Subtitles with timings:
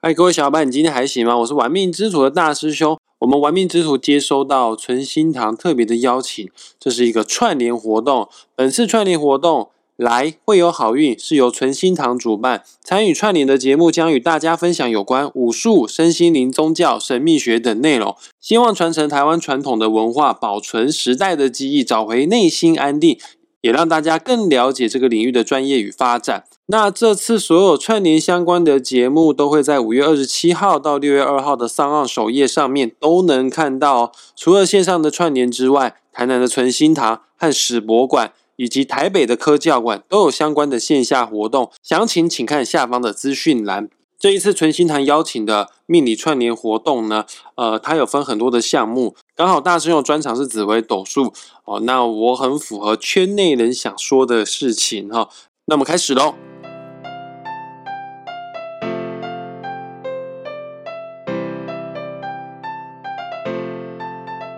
[0.00, 1.36] 嗨，各位小伙伴，你今天还行吗？
[1.38, 2.96] 我是玩命之徒的大师兄。
[3.18, 8.28] 我们玩命之徒接收到纯心堂特别的邀请，这是一个串联活动。
[8.54, 12.62] 本次串联活动来会有好运，是由纯心堂主办。
[12.84, 23.18] 参与串联的节目将与大家分享有关武术、身心灵、宗教、神秘学等内容，希望传承台湾传统的文化，保存时代的记忆，找回内心安定。
[23.60, 26.44] 也让大家更了解这个领域的专业与发展。
[26.66, 34.02] 那这次所有串联相关的节目都会在五月二十七号到六月二号的上岸首页上面都能看到。
[34.02, 43.88] 哦除了线上的串联之外，台南的存心堂和史博馆以及台北的科教馆都有相关的线下活动，详情请看下方的资讯栏。
[44.20, 51.32] 这一次纯心堂邀请的命理串联活动呢，呃，它有分很多的项目，刚好大师兄专场是紫微斗数
[51.64, 55.30] 哦，那我很符合圈内人想说的事情哈，
[55.66, 56.34] 那我们开始喽。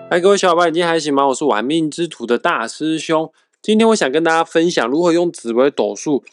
[0.08, 1.26] 嗨，各位小伙伴，今天还行吗？
[1.26, 3.30] 我是玩命之徒的大师兄，
[3.60, 6.24] 今天我想跟大家分享如何用紫微斗数，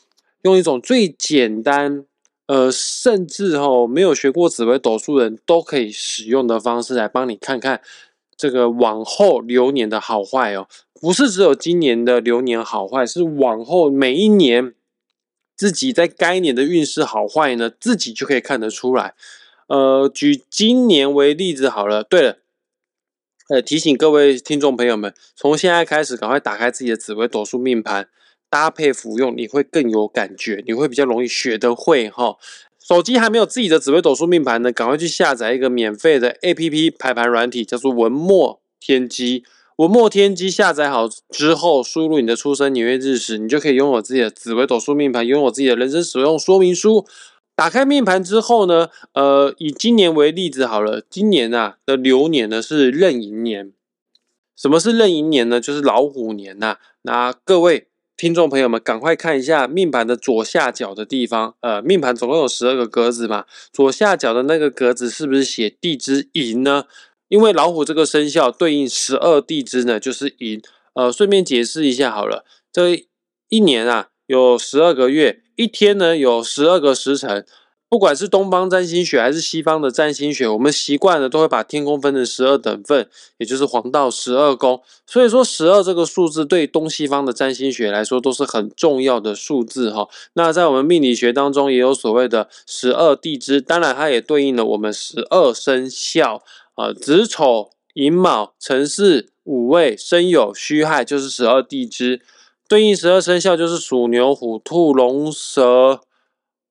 [0.44, 2.06] 用一种最简单。
[2.48, 7.81] 呃，甚至哈没有学过紫微斗数人都可以使用的方式来帮你看看
[8.38, 14.73] 这个往后流年的好坏哦，不是只有今年的流年好坏，是往后每一年
[15.56, 19.14] 自己在该年的运势好坏呢，自己就可以看得出来。
[19.68, 22.02] 呃，举今年为例子好了。
[22.02, 22.38] 对了，
[23.50, 28.08] 呃，提醒各位听众朋友们，从现在开始赶快打开自己的紫微斗数命盘。
[28.50, 32.38] 搭配服用，你会更有感觉，你会比较容易学得会哈。
[32.80, 39.44] 手机还没有自己的紫微斗数命盘呢，赶快去下载一个免费的 A P P 排盘软体，叫做文墨天机。
[39.75, 47.06] 文墨天机下载好之后，输入你的出生年月日时，你就可以拥有自己的紫微斗数命盘，拥有自己的人生使用说明书。
[47.53, 53.73] 打开命盘之后呢，呃，以今年为例子好了，今年啊的流年呢是壬寅年。
[54.56, 55.59] 什么是壬寅年呢？
[55.59, 56.78] 就是老虎年呐。
[57.02, 57.88] 那各位。
[58.17, 61.53] 听众朋友们，赶快看一下命盘的左下角的地方。
[61.61, 66.85] 呃，命盘总共有十二个格子嘛，左下角的那个格子是不是写地支寅呢？
[67.28, 70.59] 因为老虎这个生肖对应十二地支呢，就是寅。
[70.95, 73.05] 呃，顺便解释一下好了，这
[73.50, 77.45] 一年啊有十二个月，一天呢有十二个时辰。
[77.90, 84.81] 不管是东方占星学还是西方的占星学，我们习惯了都会把天空分成十二等份，也就是黄道十二宫。
[85.06, 90.09] 所以说，十二这个数字对东西方的占星学来说都是很重要的数字哈。
[90.34, 96.44] 那在我们命理学当中也有所谓的十二地支，当然它也对应了我们十二生肖
[96.76, 102.20] 啊，子丑寅卯辰巳午未申酉戌亥就是十二地支，
[102.68, 106.02] 对应十二生肖就是鼠牛虎兔龙蛇。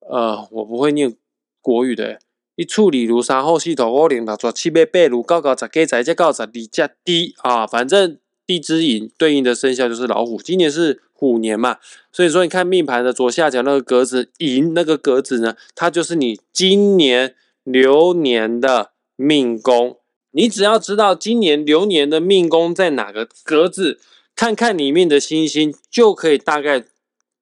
[0.09, 1.15] 呃，我不会念
[1.61, 2.19] 国语的。
[2.55, 11.77] 一处理如三后四头五零六十七八八如九九十加十再九十二加 D 啊，反正地支寅对应的生肖就是老虎，今年是虎年嘛，
[12.11, 19.99] 所以说你看命盘的左下角那个格子寅那个格子呢，它就是你今年流年的命宫。
[20.31, 24.01] 你只要知道今年流年的命宫在哪个格子，
[24.35, 26.85] 看看里面的星星，就可以大概。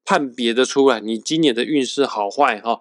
[0.05, 2.81] 判别的出来，你今年的运势好坏哈。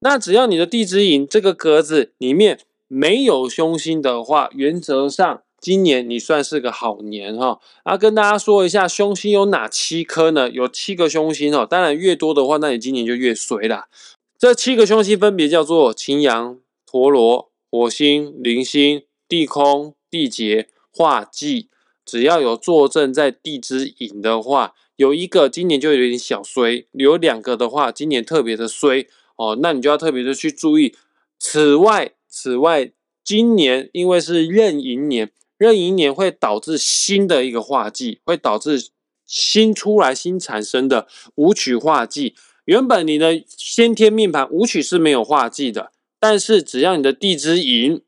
[0.00, 7.60] 那只要你的地支寅这个格子里面没有凶星的话，原则上今年你算是个好年哈。
[7.84, 10.48] 啊，跟大家说一下，凶星有哪七颗呢？
[10.48, 11.66] 有七个凶星哦。
[11.68, 13.88] 当然越多的话，那你今年就越衰啦。
[14.38, 21.68] 这七个凶星分别叫做擎羊、陀螺、火星、铃星、地空、地劫、化忌。
[22.06, 24.74] 只要有坐镇在地支寅的话。
[25.00, 29.06] 有一个今年就有点小衰，有两个的话，今年特别的衰
[29.36, 30.94] 哦，那你就要特别的去注意。
[31.38, 32.92] 此外，此外，
[33.24, 38.90] 今年因为是壬寅年，壬寅年会导致新的一个化忌，会导致
[39.24, 42.34] 新出来新产生的武曲化忌。
[42.66, 48.02] 原本你的先天命盘武曲是没有化忌的，但是只要你的地支寅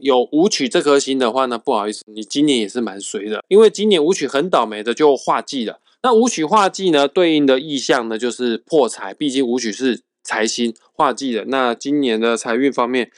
[0.00, 5.80] 有武曲这颗星的话呢，不好意思，你今年也是蛮衰的，因为今年武曲很倒霉的就化忌了。
[6.02, 11.44] 那武曲化忌呢，对应的意象呢就是破财，毕竟武曲是财星化忌的。
[11.44, 13.12] 那今年的财运方面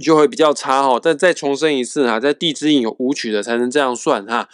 [0.00, 0.98] 就会比较差哈。
[1.00, 4.48] 但再重申一次哈，在地支印有武曲的才能这样算哈。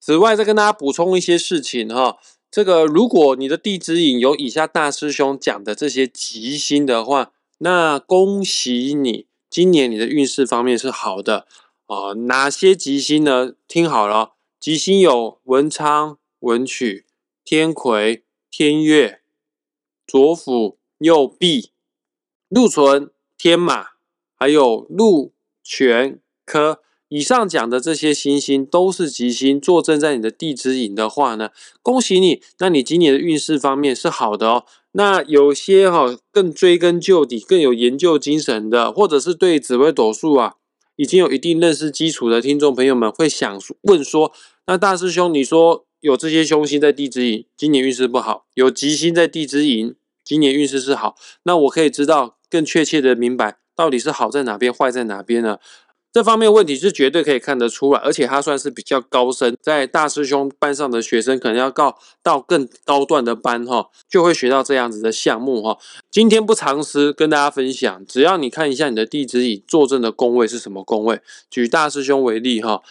[0.00, 2.18] 此外，再跟大家补充一些事情哈。
[2.50, 11.46] 这个如果你的地支印有以下大师兄讲的这些吉星的话，那恭喜你，今年你的运势方面是好的
[11.86, 12.12] 啊。
[12.26, 13.52] 哪些吉星呢？
[13.66, 16.16] 听好了，吉星有文昌。
[16.40, 17.06] 文曲、
[17.44, 19.20] 天魁、天月、
[20.06, 21.70] 左辅、右弼、
[22.48, 23.88] 禄存、天马，
[24.34, 25.32] 还有禄、
[25.62, 26.80] 全、科。
[27.08, 31.50] 以上讲的这些星星都是吉星，坐镇在你的地支引的话呢，
[31.82, 34.64] 恭喜你，那你今年的运势方面是好的哦。
[34.92, 40.54] 那有些哈更追根究底、更有研究精神的，或者是对紫微斗数啊
[40.94, 44.32] 已经有一定认识基础的听众朋友们，会想问说：
[44.66, 49.94] 那大师兄，你说有这些凶星在地支引，今年运势不好；有吉星在地支引，
[50.24, 51.14] 今年运势是好。
[51.44, 55.58] 那我可以知道更确切的明白，到底是好在哪边，坏在哪边呢？
[56.12, 65.78] 这方面问题是绝对可以看得出来，而且他算是比较高深，在大师兄班上的学生可能要到到更高段的班哈，就会学到这样子的项目哈。
[66.10, 71.20] 今天不藏私跟大家分享，只要你看一下你的地址引坐镇的宫位是什么宫位。
[71.48, 72.82] 举大师兄为例哈，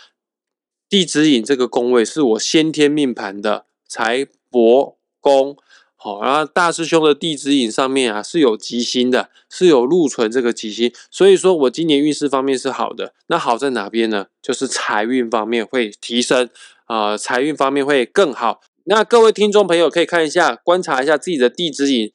[0.89, 5.55] 地支引这个宫位是我先天命盘的财帛宫。
[6.01, 13.13] 好，然后大师兄的地支引上面啊是有吉星的，是有禄存这个吉星，所以说我今年运势方面是好的。
[13.27, 14.27] 那好在哪边呢？
[14.41, 16.49] 就是财运方面会提升
[16.85, 18.61] 啊，财运方面会更好。
[18.85, 22.09] 那各位听众朋友可以看一下，观察一下自己的地支引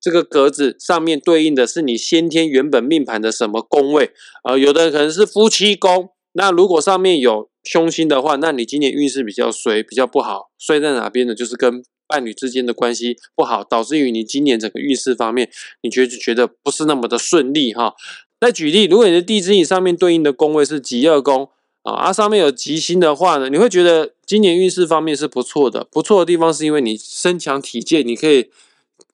[0.00, 4.10] 这个格子上面对应的是你先天原本命盘的什么宫位？
[4.42, 10.50] 呃，有的可能是夫妻宫，那如果上面有凶星的话，那你今年运势比较衰，比较不好。
[10.58, 11.34] 衰在哪边呢？
[11.34, 15.50] 就是跟伴侣之间的关系不好，导致于你今年整个运势方面，
[15.82, 17.94] 你觉得觉得不是那么的顺利哈。
[18.40, 21.50] 再举例，如果你的地支引上面对应的宫位是吉二宫
[21.82, 25.86] 啊，啊上面有吉星的话呢，你会觉得今年运势方面是不错的。
[25.90, 28.50] 不错的地方是因为你身强体健，你可以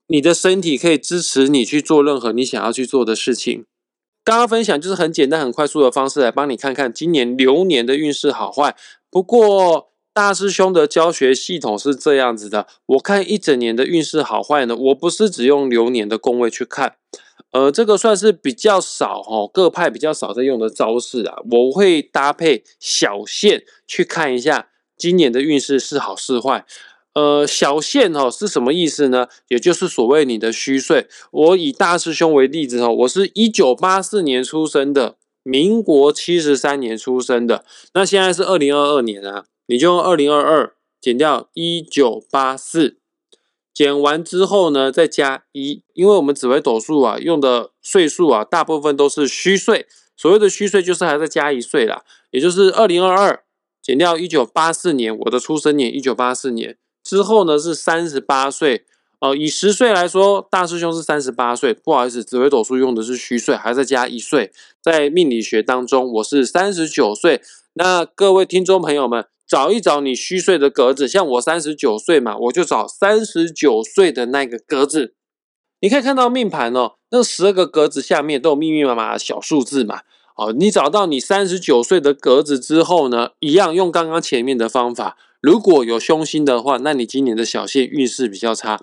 [0.06, 3.64] 你的身体可以支持你去做任何你想要去做的事情。
[4.26, 8.76] 刚刚分享就是很简单、很快速的方式来帮你看看今年流年的运势好坏。
[9.08, 9.92] 不过。
[10.16, 16.96] 大师兄的教学系统是这样子的，我看一整年的运势好坏呢，我不是只用流年的宫位去看，
[17.50, 26.64] 呃，这个算是比较少哈，各派比较少在用的招式啊，我会搭配小线去看一下今年的运势是好是坏。
[27.16, 29.26] 呃，小限哈是什么意思呢？
[29.48, 31.08] 也就是所谓你的虚岁。
[31.30, 37.64] 我以大师兄为例子哈，我是一九八四年出生的，民国七十三年出生的，
[37.94, 39.46] 那现在是二零二二年啊。
[39.66, 42.98] 你就用二零二二减掉一九八四，
[43.72, 53.42] 减完之后呢，再加一，因为我们紫微斗数啊用的岁数啊，大部分都是虚岁，所谓的虚岁就是还在加一岁啦，也就是二零二二
[53.80, 58.84] 减掉一九八四年，我的出生年一九八四年之后呢是三十八岁，
[59.20, 64.50] 哦，以十岁来说，大师兄是三十八岁，不好意思，紫微斗数用的是虚岁，还在加一岁，
[64.82, 67.40] 在命理学当中我是三十九岁，
[67.74, 69.26] 那各位听众朋友们。
[69.48, 75.14] 找一找你虚岁的格子，像我三十九岁嘛，我就找三十九岁的那个格子。
[75.80, 80.00] 你可以看到命盘哦，那十二个格子下面都有密密麻麻的小数字嘛。
[80.34, 85.16] 哦，你找到你三十九岁的格子之后呢，一样用刚刚前面的方法。
[85.46, 88.82] 如果有凶星的话，那你今年的小限运势比较差。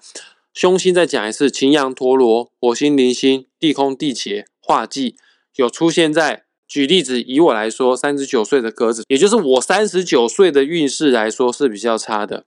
[0.53, 5.17] 凶星再讲一次：擎羊、陀罗、火星、铃星、地空、地劫、化忌，
[5.57, 6.45] 有出现在。
[6.65, 12.45] 举例子，以我来说，三十九岁的格子，也就是我三十九岁的运势来说是比较差的。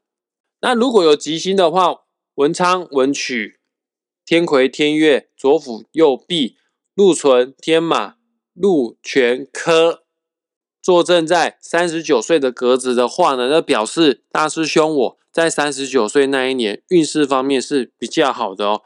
[0.63, 1.97] 那如果有吉星的话，
[2.37, 3.61] 文昌、文曲、
[4.25, 6.57] 天魁、天月、左辅、右弼、
[6.95, 8.15] 禄存、天马、
[8.55, 10.05] 禄全科，
[10.87, 18.83] 坐镇在三十九岁的格子的话呢，那表示大师兄我在三十九岁那一年运势方面是比较好的哦。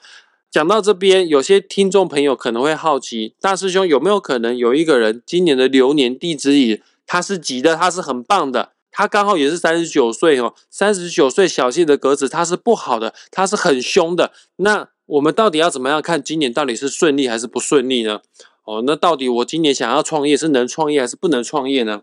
[0.50, 14.33] 讲到这边，有些听众朋友可能会好奇，大师兄有没有可能有一个人今年的流年地支引他是吉的，他是很棒的，他刚好也是三十九岁哦，三十九岁小气的格子，他是不好的，他是很凶的。
[14.57, 18.23] 那我们到底要怎么样看今年到底是顺利还是不顺利呢？
[18.70, 22.02] 哦，那到底我今年想要创业是能创业还是不能创业呢？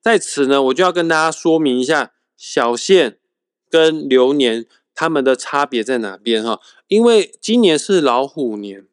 [0.00, 3.18] 在此呢，我就要跟大家说明一下小限
[3.68, 4.66] 跟流年。
[4.96, 6.60] 他们的差别在哪边哈？
[6.86, 8.86] 因为今年是老虎年，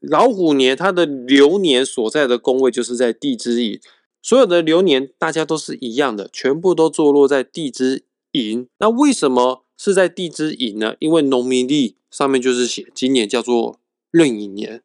[0.00, 3.78] 老虎年它的流年所在的宫位就是在地支寅，
[4.22, 8.66] 所有的流年大家都是一样的，全部都坐落在地支寅。
[8.78, 10.96] 那为什么是在地支寅呢？
[10.98, 13.78] 因为农民历上面就是写今年叫做
[14.10, 14.82] 壬寅年，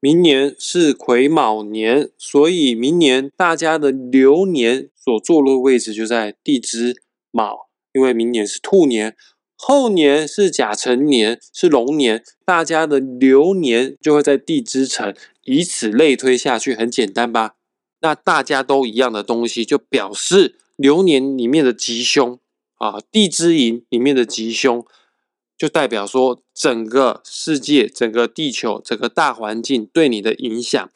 [0.00, 7.02] 明年是癸卯年，所以明年大家的流年所坐落位置就在地支
[7.32, 9.16] 卯，因为明年是兔年。
[9.60, 17.56] 后年是甲辰年，是龙年，大家的流年就会在地支辰，以此类推下去，很简单吧？
[18.00, 22.38] 那大家都一样的东西，就表示流年里面的吉凶
[22.76, 24.86] 啊，地支寅里面的吉凶，
[25.58, 30.88] 就代表说整个世界、整个地球、整个大环境对你的影响。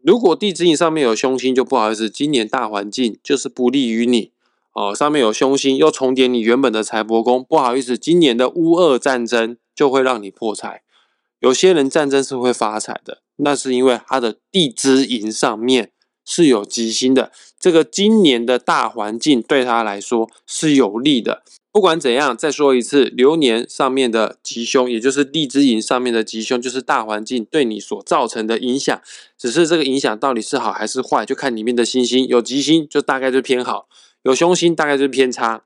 [0.00, 4.30] 如果地支印上面有凶星，就不好意思，今年大环境就是不利于你
[4.72, 4.94] 哦。
[4.94, 10.82] 上面有凶星又重叠你原本的财帛宫，不好意思，今年的乌俄战争就会让你破财。
[11.40, 15.90] 有些人战争是会发财的，那是因为他的地支银上面
[16.28, 21.42] 是有吉星的，这个今年的大环境对他来说是有利的。
[21.72, 29.00] 不管怎样，再说一次，流年上面的吉凶，也就是地支寅上面的吉凶，就是大环境对你所造成的影响。
[29.38, 32.26] 只是这个影响到底是好还是坏，就看里面的星星。
[32.26, 33.88] 有吉星就大概就偏好，
[34.22, 35.62] 有凶星大概就偏差。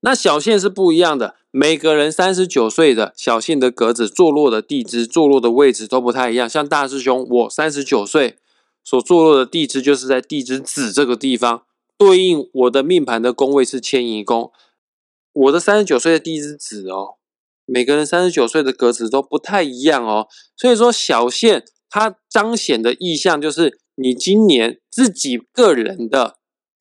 [0.00, 6.48] 那小线是不一样的，每个人三十九岁的小线的格子坐落的地支坐落的位置都不太一样。
[6.48, 8.36] 像大师兄，我三十九岁
[8.88, 11.64] 所坐落的地支就是在地支子这个地方，
[11.98, 14.50] 对应我的命盘的宫位是迁移宫。
[15.30, 17.16] 我的三十九岁的地支子哦，
[17.66, 20.26] 每个人三十九岁的格子都不太一样哦，
[20.56, 26.38] 所以说小限它彰显的意象就是你今年自己个人的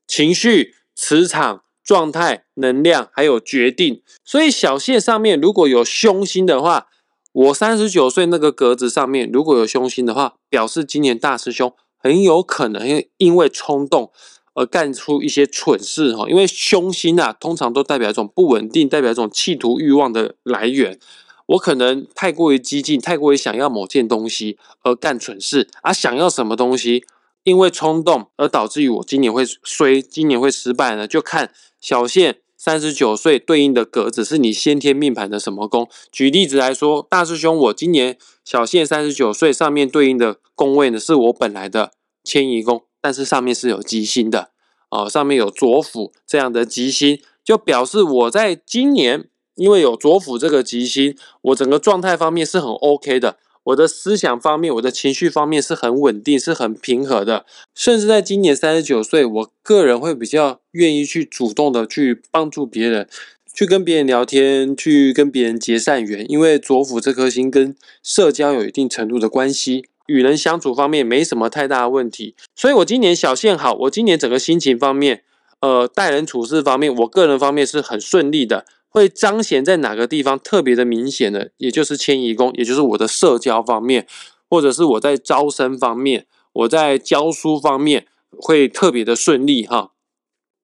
[0.08, 4.02] 情绪、磁场、状态、能量还有决定。
[4.24, 6.88] 所以小限上面如果有凶星的话，
[7.34, 11.76] 我三十九岁那个格子上面如果有凶星的话，表示今年大师兄
[12.08, 14.12] 很有可能因为冲动。
[14.60, 21.00] 而干出一些蠢事哈，因为凶星啊，通常都代表一种不稳定，代表一种企图欲望的来源。
[21.46, 27.06] 我可能太过于激进，太过于想要某件东西而干蠢事啊，想要什么东西，
[27.44, 31.08] 因为冲动而导致于我今年会衰，今年会失败呢？
[31.08, 35.88] 就看小线三十九岁对应的格子是你先天命盘的什么宫？
[36.12, 41.92] 举例子来说，大师兄，我今年小线三十九岁上面对应的宫位呢，是我本来的
[42.28, 42.84] 迁移宫。
[43.00, 44.50] 但是上面是有吉星的
[44.90, 63.08] 哦，上面有左辅这样的吉星，就表示我在今年因为有左辅这个吉星，我整个状态方面是很 OK 的，我的思想方面、我的情绪方面是很稳定、是很平和的，甚至在今年三十九岁，我个人会比较愿意去主动的去帮助别人，
[63.54, 69.86] 去跟别人聊天，去跟别人结善缘，因为左辅这颗星跟社交有一定程度的关系。
[70.08, 75.24] 与人相处方面没什么太大的问题，所以我今年小线好，我今年整个心情方面，
[75.60, 84.08] 呃，待人处事方面，我个人方面是很顺利的，会彰显在哪个地方特别的明显的，也就是迁移宫，也就是我的社交方面，
[84.50, 89.92] 或者是我在招生方面，我在教书方面会特别的顺利哈。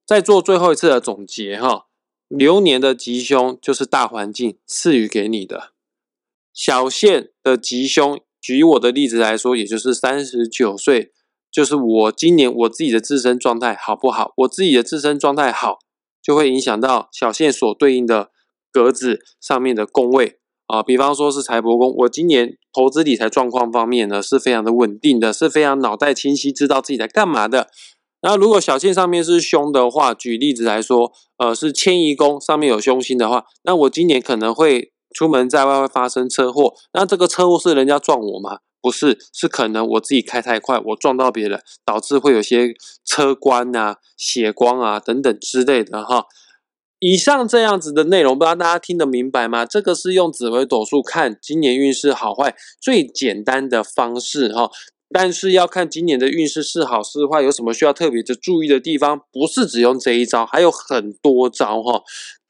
[0.05, 1.87] 再做最后一次的总结哈，
[2.27, 5.71] 流年的吉凶就是大环境赐予给你的，
[6.53, 8.21] 小线的吉凶。
[8.43, 11.13] 举我的例子来说，也就是三十九岁，
[11.49, 14.33] 就是我今年我自己的自身状态好不好？
[14.35, 15.77] 我自己的自身状态好，
[16.21, 18.31] 就会影响到小线所对应的
[18.69, 20.83] 格子上面的宫位啊。
[20.83, 27.69] 比方说是财帛宫，我今年投资理财状况方面呢是非常的稳定的，是非常脑袋清晰，知道自己在干嘛的。
[28.21, 34.91] 那如果小线上面是凶的话，举例子来说，呃，是迁移宫上面有凶星的话，那我今年可能会。
[35.13, 38.59] 出门在外会发生车祸，那这个车祸是人家撞我吗？
[38.81, 42.73] 不是，是可能我自己开太快，我撞到别人，导致会有些
[43.05, 46.25] 车关啊、血光啊等等之类的哈。
[46.99, 49.65] 以上这样子的内容，不知道大家听得明白吗？
[49.65, 54.69] 这个是用紫微斗数看今年运势好坏最简单的方式哈。
[55.09, 62.01] 但是要看今年的运势是好是坏，有什么需要特别的注意的地方，不是只用这一招，还有很多招哈。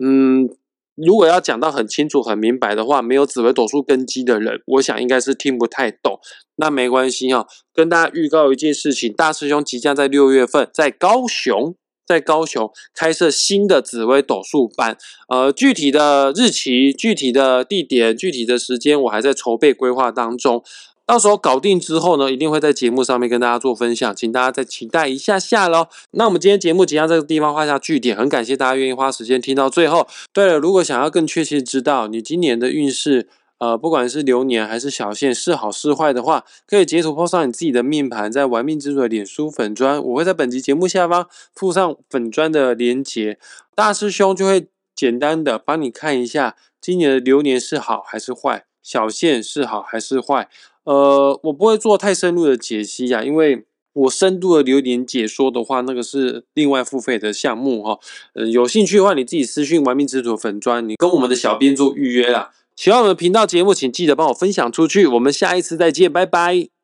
[0.04, 0.50] 嗯。
[0.96, 6.20] 如果要讲到很清楚、很明白的话，没有紫微斗数根基的人，我想应该是听不太懂。
[6.58, 14.96] 那没关系哈，跟大家预告一件事情：大师兄即将在六月份在高雄，在高雄开设新的紫微斗数班。
[15.30, 20.64] 呃，具体的日期、具体的地点、具体的时间，我还在筹备规划当中。
[21.06, 25.88] 到时候搞定之后呢，一定会在节目上面跟大家做分享，请大家再期待一下下喽。
[26.12, 30.08] 那我们今天节目即将这个地方画下句点，很感谢大家愿意花时间听到最后。
[30.32, 43.38] 对了，如果想要更确切知道你今年的运势，呃，不管是流年还是小线是好是坏的话，可以截图 po 上你自己的命盘，在玩命之主的脸书粉砖，我会在本集节目下方附上粉砖的连结，
[43.76, 50.50] 大师兄就会简单的帮你看一下今年的流年是好还是坏，小线是好还是坏。
[50.84, 58.00] 呃，我不会做太深入的解析呀，因为我深度的留言解说的话，那个是另外付费的项目哈。
[58.34, 62.52] 呃，有兴趣的话，你自己私信玩命之徒粉砖，你跟我们的小编做预约啦。
[62.76, 65.06] 喜欢我们频道节目，请记得帮我分享出去。
[65.06, 66.83] 我们下一次再见，拜拜。